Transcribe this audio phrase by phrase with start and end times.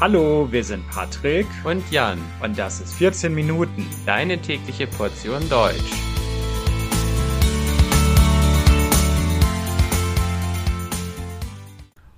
[0.00, 5.74] Hallo, wir sind Patrick und Jan und das ist 14 Minuten, deine tägliche Portion Deutsch.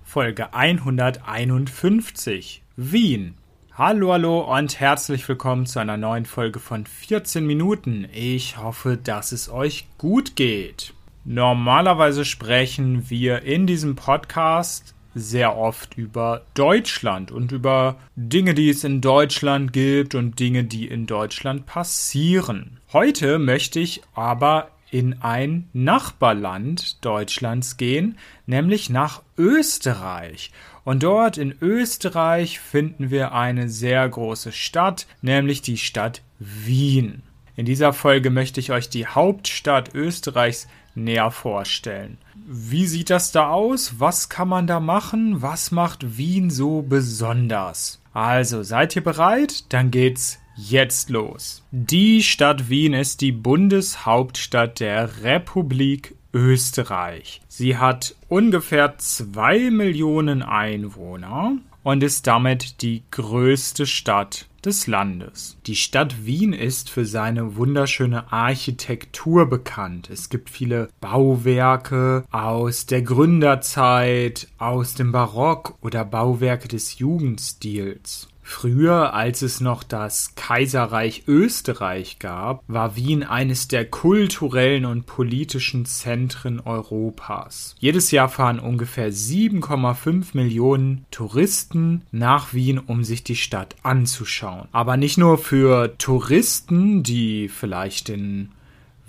[0.04, 3.36] Folge 151 Wien.
[3.72, 8.06] Hallo, hallo und herzlich willkommen zu einer neuen Folge von 14 Minuten.
[8.12, 10.92] Ich hoffe, dass es euch gut geht.
[11.24, 18.84] Normalerweise sprechen wir in diesem Podcast sehr oft über Deutschland und über Dinge, die es
[18.84, 22.78] in Deutschland gibt und Dinge, die in Deutschland passieren.
[22.92, 30.50] Heute möchte ich aber in ein Nachbarland Deutschlands gehen, nämlich nach Österreich.
[30.84, 37.22] Und dort in Österreich finden wir eine sehr große Stadt, nämlich die Stadt Wien.
[37.60, 42.16] In dieser Folge möchte ich euch die Hauptstadt Österreichs näher vorstellen.
[42.34, 43.96] Wie sieht das da aus?
[43.98, 45.42] Was kann man da machen?
[45.42, 48.00] Was macht Wien so besonders?
[48.14, 49.70] Also, seid ihr bereit?
[49.74, 51.62] Dann geht's jetzt los.
[51.70, 57.42] Die Stadt Wien ist die Bundeshauptstadt der Republik Österreich.
[57.46, 65.56] Sie hat ungefähr zwei Millionen Einwohner und ist damit die größte Stadt des Landes.
[65.66, 70.10] Die Stadt Wien ist für seine wunderschöne Architektur bekannt.
[70.10, 78.28] Es gibt viele Bauwerke aus der Gründerzeit, aus dem Barock oder Bauwerke des Jugendstils.
[78.50, 85.86] Früher, als es noch das Kaiserreich Österreich gab, war Wien eines der kulturellen und politischen
[85.86, 87.76] Zentren Europas.
[87.78, 94.68] Jedes Jahr fahren ungefähr 7,5 Millionen Touristen nach Wien, um sich die Stadt anzuschauen.
[94.72, 98.50] Aber nicht nur für Touristen, die vielleicht in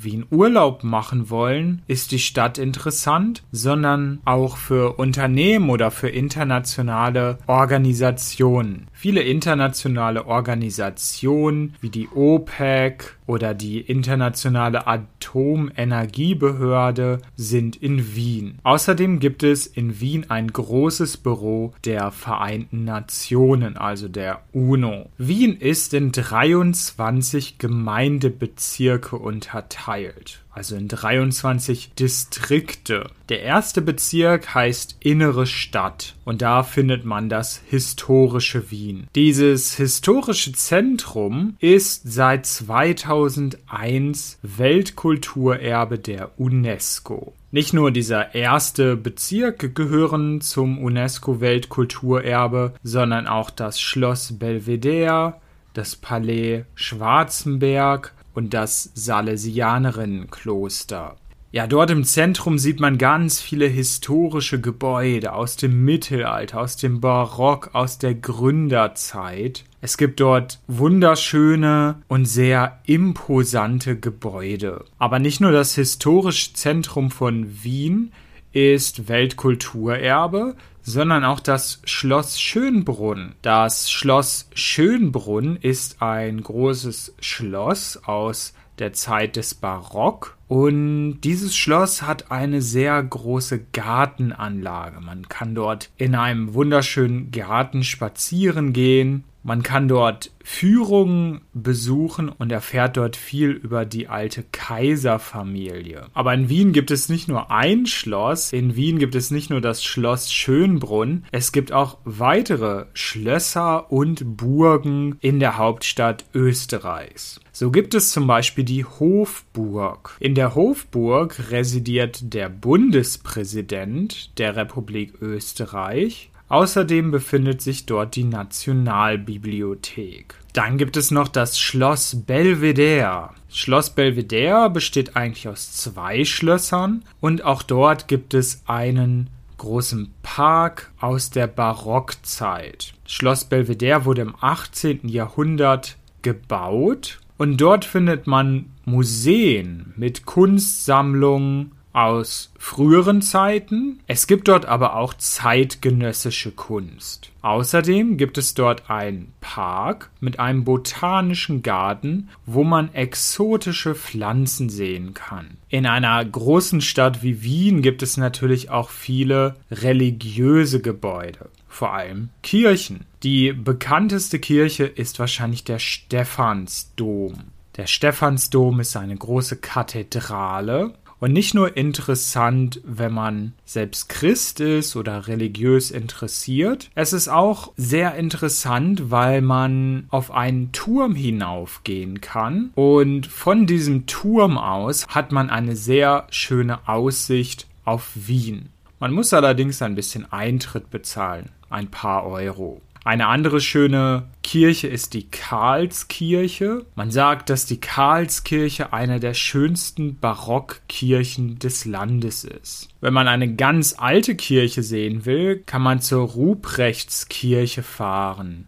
[0.03, 7.37] Wien Urlaub machen wollen, ist die Stadt interessant, sondern auch für Unternehmen oder für internationale
[7.47, 8.87] Organisationen.
[9.01, 18.59] Viele internationale Organisationen wie die OPEC oder die Internationale Atomenergiebehörde sind in Wien.
[18.61, 25.09] Außerdem gibt es in Wien ein großes Büro der Vereinten Nationen, also der UNO.
[25.17, 33.09] Wien ist in 23 Gemeindebezirke unterteilt also in 23 Distrikte.
[33.29, 39.07] Der erste Bezirk heißt Innere Stadt und da findet man das historische Wien.
[39.15, 47.33] Dieses historische Zentrum ist seit 2001 Weltkulturerbe der UNESCO.
[47.53, 55.35] Nicht nur dieser erste Bezirk gehören zum UNESCO-Weltkulturerbe, sondern auch das Schloss Belvedere,
[55.73, 61.15] das Palais Schwarzenberg und das Salesianerinnenkloster.
[61.53, 67.01] Ja, dort im Zentrum sieht man ganz viele historische Gebäude aus dem Mittelalter, aus dem
[67.01, 69.65] Barock, aus der Gründerzeit.
[69.81, 74.85] Es gibt dort wunderschöne und sehr imposante Gebäude.
[74.97, 78.13] Aber nicht nur das historische Zentrum von Wien
[78.53, 83.35] ist Weltkulturerbe, sondern auch das Schloss Schönbrunn.
[83.41, 92.01] Das Schloss Schönbrunn ist ein großes Schloss aus der Zeit des Barock und dieses Schloss
[92.01, 94.99] hat eine sehr große Gartenanlage.
[95.01, 102.51] Man kann dort in einem wunderschönen Garten spazieren gehen man kann dort Führungen besuchen und
[102.51, 106.07] erfährt dort viel über die alte Kaiserfamilie.
[106.13, 109.61] Aber in Wien gibt es nicht nur ein Schloss, in Wien gibt es nicht nur
[109.61, 117.39] das Schloss Schönbrunn, es gibt auch weitere Schlösser und Burgen in der Hauptstadt Österreichs.
[117.51, 120.15] So gibt es zum Beispiel die Hofburg.
[120.19, 130.35] In der Hofburg residiert der Bundespräsident der Republik Österreich Außerdem befindet sich dort die Nationalbibliothek.
[130.51, 133.29] Dann gibt es noch das Schloss Belvedere.
[133.47, 139.29] Schloss Belvedere besteht eigentlich aus zwei Schlössern und auch dort gibt es einen
[139.59, 142.95] großen Park aus der Barockzeit.
[143.05, 145.07] Schloss Belvedere wurde im 18.
[145.07, 153.99] Jahrhundert gebaut und dort findet man Museen mit Kunstsammlungen, aus früheren Zeiten.
[154.07, 157.31] Es gibt dort aber auch zeitgenössische Kunst.
[157.41, 165.13] Außerdem gibt es dort einen Park mit einem botanischen Garten, wo man exotische Pflanzen sehen
[165.13, 165.57] kann.
[165.69, 172.29] In einer großen Stadt wie Wien gibt es natürlich auch viele religiöse Gebäude, vor allem
[172.43, 173.05] Kirchen.
[173.23, 177.33] Die bekannteste Kirche ist wahrscheinlich der Stephansdom.
[177.77, 184.95] Der Stephansdom ist eine große Kathedrale Und nicht nur interessant, wenn man selbst Christ ist
[184.95, 186.89] oder religiös interessiert.
[186.95, 192.71] Es ist auch sehr interessant, weil man auf einen Turm hinaufgehen kann.
[192.73, 198.69] Und von diesem Turm aus hat man eine sehr schöne Aussicht auf Wien.
[198.99, 202.81] Man muss allerdings ein bisschen Eintritt bezahlen, ein paar Euro.
[203.03, 206.85] Eine andere schöne Kirche ist die Karlskirche.
[206.93, 212.89] Man sagt, dass die Karlskirche eine der schönsten Barockkirchen des Landes ist.
[213.01, 218.67] Wenn man eine ganz alte Kirche sehen will, kann man zur Ruprechtskirche fahren.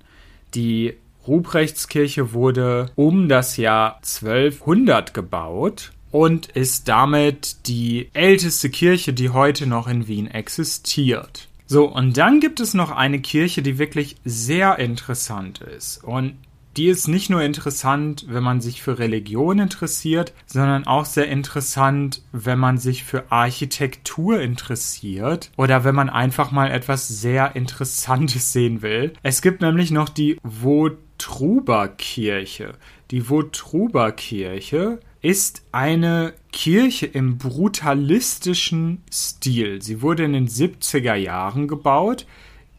[0.56, 0.95] Die
[1.27, 9.68] Ruprechtskirche wurde um das Jahr 1200 gebaut und ist damit die älteste Kirche, die heute
[9.68, 11.47] noch in Wien existiert.
[11.65, 16.04] So, und dann gibt es noch eine Kirche, die wirklich sehr interessant ist.
[16.04, 16.36] Und
[16.75, 22.24] die ist nicht nur interessant, wenn man sich für Religion interessiert, sondern auch sehr interessant,
[22.31, 28.81] wenn man sich für Architektur interessiert oder wenn man einfach mal etwas sehr Interessantes sehen
[28.81, 29.13] will.
[29.21, 32.74] Es gibt nämlich noch die Wotruber-Kirche.
[33.12, 39.81] Die Wotruber-Kirche ist eine Kirche im brutalistischen Stil.
[39.81, 42.25] Sie wurde in den 70er Jahren gebaut,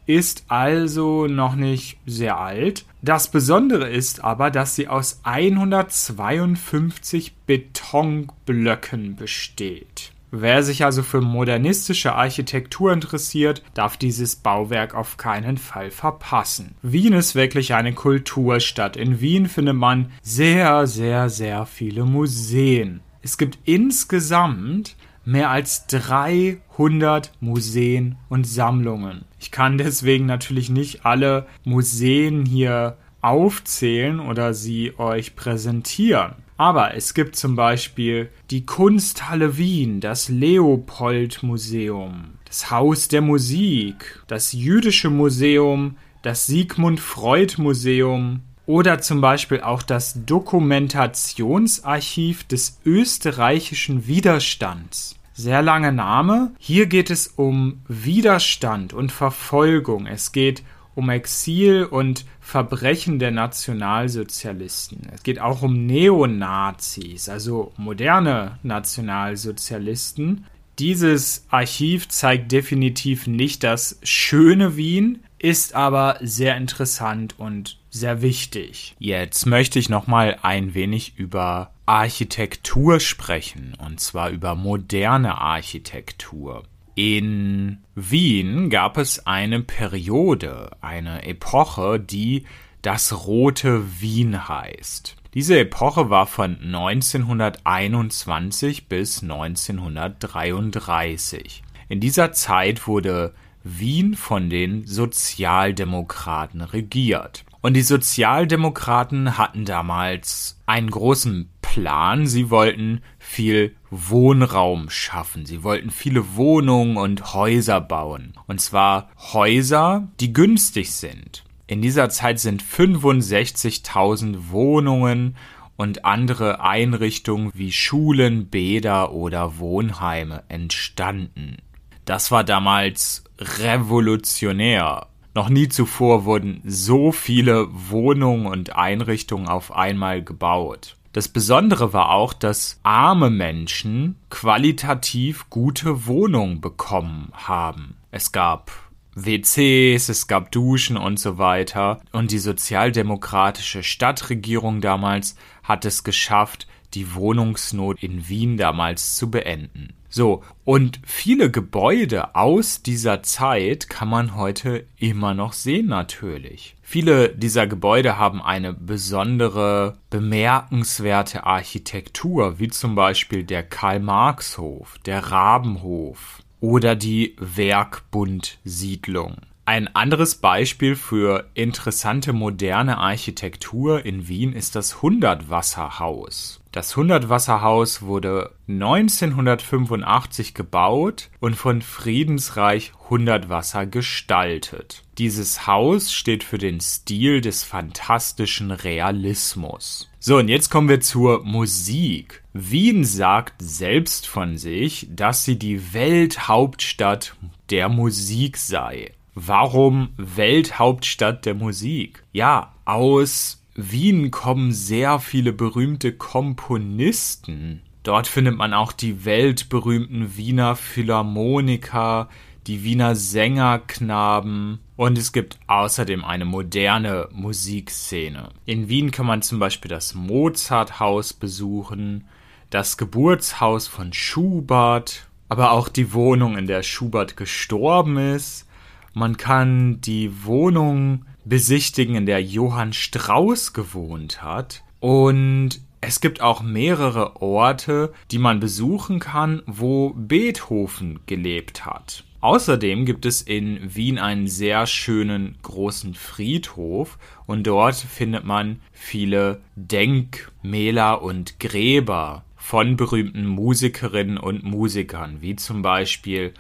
[0.07, 2.87] ist also noch nicht sehr alt.
[3.03, 10.15] Das Besondere ist aber, dass sie aus 152 Betonblöcken besteht.
[10.37, 16.75] Wer sich also für modernistische Architektur interessiert, darf dieses Bauwerk auf keinen Fall verpassen.
[16.83, 18.97] Wien ist wirklich eine Kulturstadt.
[18.97, 23.04] In Wien findet man sehr, sehr, sehr viele Museen.
[23.25, 29.25] Es gibt insgesamt mehr als 300 Museen und Sammlungen.
[29.41, 36.35] Ich kann deswegen natürlich nicht alle Museen hier aufzählen oder sie euch präsentieren.
[36.59, 44.23] Aber es gibt zum Beispiel die Kunsthalle Wien, das Leopold Museum, das Haus der Musik,
[44.27, 54.07] das Jüdische Museum, das Sigmund Freud Museum oder zum Beispiel auch das Dokumentationsarchiv des österreichischen
[54.07, 55.17] Widerstands.
[55.35, 56.53] Sehr langer Name.
[56.59, 60.07] Hier geht es um Widerstand und Verfolgung.
[60.07, 60.63] Es geht
[60.95, 65.09] um Exil und Verbrechen der Nationalsozialisten.
[65.13, 70.45] Es geht auch um Neonazis, also moderne Nationalsozialisten.
[70.79, 78.95] Dieses Archiv zeigt definitiv nicht das schöne Wien, ist aber sehr interessant und sehr wichtig.
[78.99, 86.65] Jetzt möchte ich noch mal ein wenig über Architektur sprechen und zwar über moderne Architektur.
[86.97, 92.45] In Wien gab es eine Periode, eine Epoche, die
[92.83, 95.17] das Rote Wien heißt.
[95.33, 101.63] Diese Epoche war von 1921 bis 1933.
[101.89, 103.33] In dieser Zeit wurde
[103.65, 107.47] Wien von den Sozialdemokraten regiert.
[107.65, 112.27] Und die Sozialdemokraten hatten damals einen großen Plan.
[112.27, 115.47] Sie wollten viel Wohnraum schaffen.
[115.47, 118.35] Sie wollten viele Wohnungen und Häuser bauen.
[118.47, 121.43] Und zwar Häuser, die günstig sind.
[121.67, 125.35] In dieser Zeit sind 65.000 Wohnungen
[125.77, 131.57] und andere Einrichtungen wie Schulen, Bäder oder Wohnheime entstanden.
[132.05, 140.23] Das war damals revolutionär noch nie zuvor wurden so viele Wohnungen und Einrichtungen auf einmal
[140.23, 140.97] gebaut.
[141.13, 147.97] Das Besondere war auch, dass arme Menschen qualitativ gute Wohnungen bekommen haben.
[148.11, 148.73] Es gab
[149.15, 152.01] WCs, es gab Duschen und so weiter.
[152.13, 159.95] Und die sozialdemokratische Stadtregierung damals hat es geschafft, die Wohnungsnot in Wien damals zu beenden.
[160.09, 166.77] So, und viele Gebäude aus dieser Zeit kann man heute immer noch sehen natürlich.
[166.83, 176.43] Viele dieser Gebäude haben eine besondere, bemerkenswerte Architektur, wie zum Beispiel der Karl-Marx-Hof, der Rabenhof
[176.61, 179.39] oder die Werkbund-Siedlung.
[179.67, 186.61] Ein anderes Beispiel für interessante moderne Architektur in Wien ist das Hundertwasserhaus.
[186.75, 195.05] Das Hundertwasserhaus wurde 1985 gebaut und von Friedensreich Hundertwasser gestaltet.
[195.17, 200.11] Dieses Haus steht für den Stil des fantastischen Realismus.
[200.19, 202.43] So, und jetzt kommen wir zur Musik.
[202.55, 207.37] Wien sagt selbst von sich, dass sie die Welthauptstadt
[207.71, 209.13] der Musik sei.
[209.37, 212.25] Warum Welthauptstadt der Musik?
[212.33, 217.83] Ja, aus Wien kommen sehr viele berühmte Komponisten.
[218.05, 222.29] Dort findet man auch die weltberühmten Wiener Philharmoniker,
[222.69, 228.51] die Wiener Sängerknaben und es gibt außerdem eine moderne Musikszene.
[228.65, 232.25] In Wien kann man zum Beispiel das Mozarthaus besuchen,
[232.71, 238.69] das Geburtshaus von Schubert, aber auch die Wohnung, in der Schubert gestorben ist.
[239.15, 244.83] Man kann die Wohnung besichtigen, in der Johann Strauss gewohnt hat.
[245.01, 252.25] Und es gibt auch mehrere Orte, die man besuchen kann, wo Beethoven gelebt hat.
[252.41, 259.63] Außerdem gibt es in Wien einen sehr schönen großen Friedhof und dort findet man viele
[259.77, 266.53] Denkmäler und Gräber von berühmten Musikerinnen und Musikern, wie zum Beispiel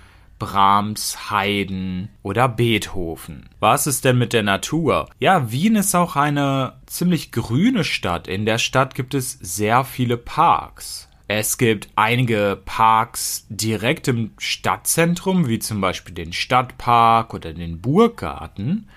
[0.44, 3.48] Brahms, Haydn oder Beethoven.
[3.60, 5.08] Was ist denn mit der Natur?
[5.18, 8.28] Ja, Wien ist auch eine ziemlich grüne Stadt.
[8.28, 11.08] In der Stadt gibt es sehr viele Parks.
[11.28, 18.90] Es gibt einige Parks direkt im Stadtzentrum, wie zum Beispiel den Stadtpark oder den Burggarten.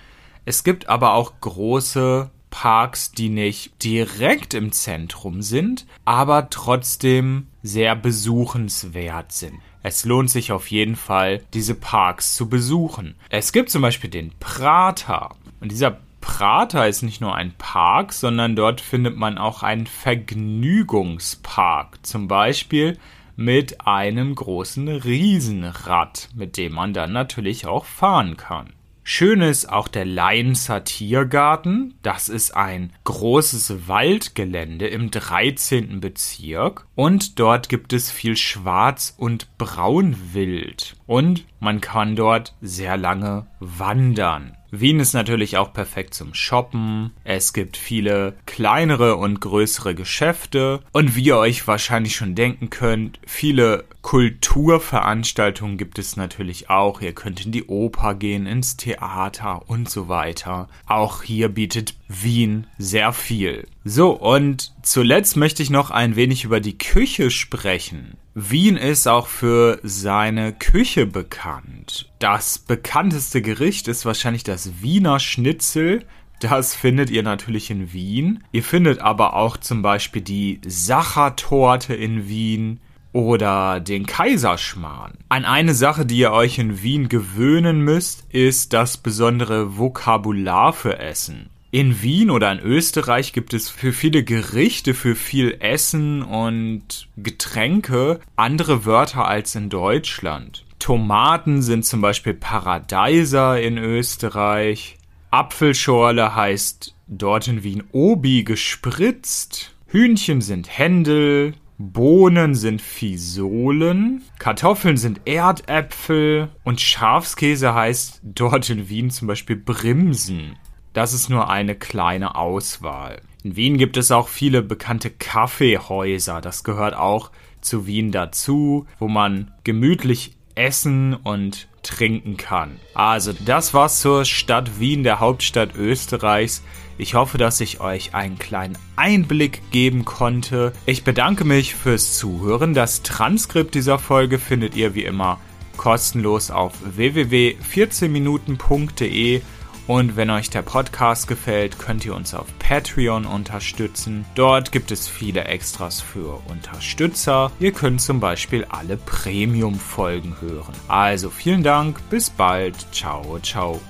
[0.44, 7.96] Es gibt aber auch große Parks, die nicht direkt im Zentrum sind, aber trotzdem sehr
[7.96, 9.60] besuchenswert sind.
[9.82, 13.14] Es lohnt sich auf jeden Fall, diese Parks zu besuchen.
[13.30, 15.34] Es gibt zum Beispiel den Prater.
[15.60, 22.04] Und dieser Prater ist nicht nur ein Park, sondern dort findet man auch einen Vergnügungspark.
[22.04, 22.98] Zum Beispiel
[23.36, 28.72] mit einem großen Riesenrad, mit dem man dann natürlich auch fahren kann.
[29.10, 31.94] Schön ist auch der Leinzer Tiergarten.
[32.02, 35.98] Das ist ein großes Waldgelände im 13.
[35.98, 36.86] Bezirk.
[36.94, 40.94] Und dort gibt es viel Schwarz- und Braunwild.
[41.06, 44.57] Und man kann dort sehr lange wandern.
[44.70, 47.12] Wien ist natürlich auch perfekt zum Shoppen.
[47.24, 50.80] Es gibt viele kleinere und größere Geschäfte.
[50.92, 57.00] Und wie ihr euch wahrscheinlich schon denken könnt, viele Kulturveranstaltungen gibt es natürlich auch.
[57.00, 60.68] Ihr könnt in die Oper gehen, ins Theater und so weiter.
[60.86, 63.66] Auch hier bietet Wien sehr viel.
[63.84, 68.16] So, und zuletzt möchte ich noch ein wenig über die Küche sprechen.
[68.40, 72.08] Wien ist auch für seine Küche bekannt.
[72.20, 76.04] Das bekannteste Gericht ist wahrscheinlich das Wiener Schnitzel.
[76.38, 78.44] Das findet ihr natürlich in Wien.
[78.52, 82.78] Ihr findet aber auch zum Beispiel die Sachertorte in Wien
[83.12, 85.14] oder den Kaiserschmarrn.
[85.28, 91.00] An eine Sache, die ihr euch in Wien gewöhnen müsst, ist das besondere Vokabular für
[91.00, 91.50] Essen.
[91.70, 98.20] In Wien oder in Österreich gibt es für viele Gerichte, für viel Essen und Getränke
[98.36, 100.64] andere Wörter als in Deutschland.
[100.78, 104.96] Tomaten sind zum Beispiel Paradeiser in Österreich.
[105.30, 109.74] Apfelschorle heißt dort in Wien Obi gespritzt.
[109.88, 111.52] Hühnchen sind Händel.
[111.76, 114.22] Bohnen sind Fisolen.
[114.38, 116.48] Kartoffeln sind Erdäpfel.
[116.64, 120.56] Und Schafskäse heißt dort in Wien zum Beispiel Brimsen.
[120.92, 123.20] Das ist nur eine kleine Auswahl.
[123.44, 126.40] In Wien gibt es auch viele bekannte Kaffeehäuser.
[126.40, 127.30] Das gehört auch
[127.60, 132.76] zu Wien dazu, wo man gemütlich essen und trinken kann.
[132.94, 136.62] Also, das war's zur Stadt Wien, der Hauptstadt Österreichs.
[136.98, 140.72] Ich hoffe, dass ich euch einen kleinen Einblick geben konnte.
[140.84, 142.74] Ich bedanke mich fürs Zuhören.
[142.74, 145.38] Das Transkript dieser Folge findet ihr wie immer
[145.76, 149.42] kostenlos auf www.14minuten.de
[149.88, 154.24] und wenn euch der Podcast gefällt, könnt ihr uns auf Patreon unterstützen.
[154.36, 157.50] Dort gibt es viele Extras für Unterstützer.
[157.58, 160.74] Ihr könnt zum Beispiel alle Premium-Folgen hören.
[160.86, 163.80] Also vielen Dank, bis bald, ciao, ciao.